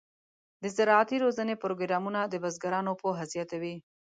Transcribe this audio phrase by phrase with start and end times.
[0.61, 3.75] د زراعتي روزنې پروګرامونه د بزګرانو پوهه زیاتوي.